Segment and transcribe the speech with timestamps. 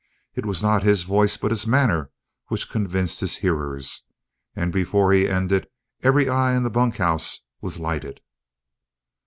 [0.33, 2.09] It was not his voice but his manner
[2.47, 4.01] which convinced his hearers,
[4.55, 5.67] and before he ended
[6.01, 8.19] every eye in the bunkhouse was lighted.